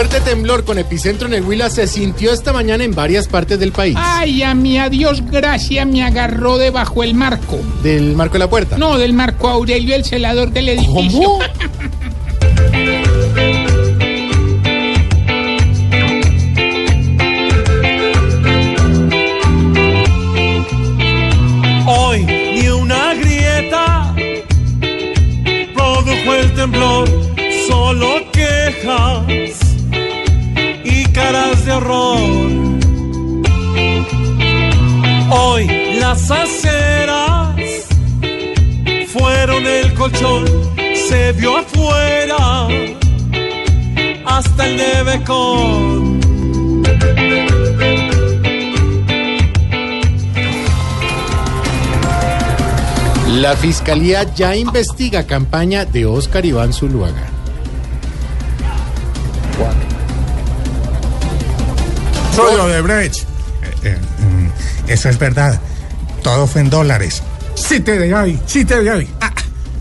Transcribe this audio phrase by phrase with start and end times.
[0.00, 3.70] Fuerte temblor con epicentro en el Huila se sintió esta mañana en varias partes del
[3.70, 3.94] país.
[3.98, 7.58] Ay, a mi adiós gracia me agarró debajo el marco.
[7.82, 8.78] Del marco de la puerta.
[8.78, 11.20] No, del marco Aurelio, el celador del edificio.
[11.20, 11.38] ¿Cómo?
[21.86, 24.14] Hoy ni una grieta
[25.74, 27.06] produjo el temblor,
[27.68, 29.69] solo quejas
[31.64, 32.20] de horror.
[35.30, 35.66] Hoy
[36.00, 37.56] las aceras
[39.08, 40.44] fueron el colchón,
[41.08, 42.68] se vio afuera
[44.24, 46.20] hasta el nevecón.
[53.40, 57.26] La fiscalía ya investiga campaña de Oscar Iván Zuluaga.
[62.48, 63.16] Soy Odebrecht.
[63.22, 63.24] Eh,
[63.84, 65.60] eh, mm, eso es verdad.
[66.22, 67.22] Todo fue en dólares.
[67.54, 69.10] Sí te de ahí, sí te de ahí.
[69.20, 69.32] Ah,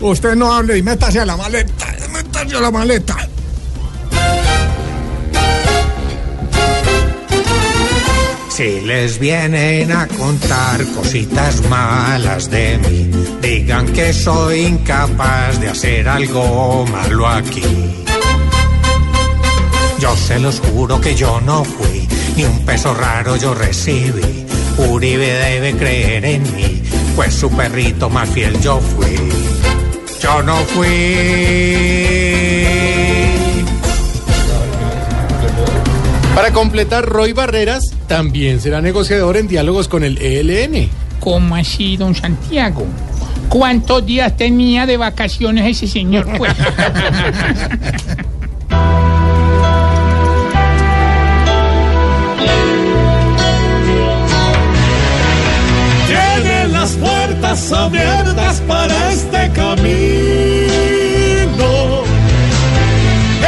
[0.00, 1.86] usted no hable y métase a la maleta.
[2.12, 3.16] Métase a la maleta.
[8.56, 13.10] Si les vienen a contar cositas malas de mí,
[13.42, 17.62] digan que soy incapaz de hacer algo malo aquí.
[19.98, 24.44] Yo se los juro que yo no fui, ni un peso raro yo recibí.
[24.76, 26.82] Uribe debe creer en mí,
[27.14, 29.16] pues su perrito más fiel yo fui.
[30.20, 30.86] Yo no fui.
[36.34, 40.90] Para completar, Roy Barreras también será negociador en diálogos con el ELN.
[41.20, 42.84] ¿Cómo así, don Santiago?
[43.48, 46.26] ¿Cuántos días tenía de vacaciones ese señor?
[46.36, 46.52] Pues?
[57.56, 59.94] puertas abiertas para este camino.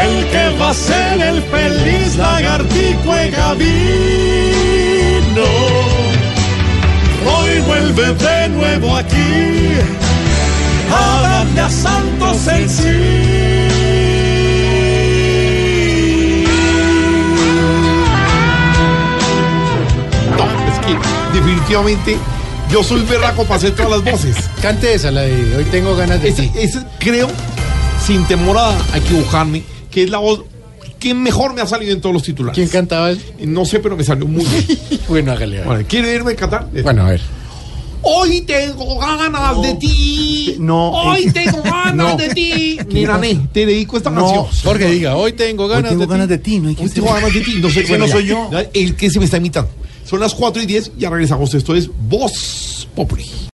[0.00, 3.68] El que va a ser el feliz lagartico y gavino.
[7.26, 9.74] Hoy vuelve de nuevo aquí
[10.90, 13.26] a darle a Santos el sí.
[20.36, 22.18] No, es definitivamente
[22.70, 24.36] yo soy berraco para hacer todas las voces.
[24.62, 26.50] Cante esa, la de hoy tengo ganas de Ese, ti.
[26.58, 27.28] ese creo,
[28.04, 30.42] sin temor a a equivocarme, que es la voz
[30.98, 32.56] que mejor me ha salido en todos los titulares.
[32.56, 33.10] ¿Quién cantaba?
[33.12, 33.20] eso?
[33.44, 34.78] No sé, pero me salió muy bien.
[35.08, 35.62] Bueno, hágale.
[35.62, 36.68] Bueno, ¿Quiere irme a cantar?
[36.82, 37.20] Bueno, a ver.
[38.02, 40.56] Hoy tengo ganas de ti.
[40.58, 42.16] No, Hoy eh, tengo ganas no.
[42.16, 42.78] de ti.
[42.92, 43.20] Mira,
[43.52, 44.46] te dedico esta No, canción.
[44.64, 46.32] Jorge, diga, hoy tengo ganas tengo de ganas ti.
[46.32, 47.54] de ti, no hay que Hoy tengo ganas de ti.
[47.60, 48.50] No sé no soy yo.
[48.74, 49.70] El que se me está imitando.
[50.08, 51.52] Son las 4 y 10, ya regresamos.
[51.52, 53.26] Esto es Voz Populi.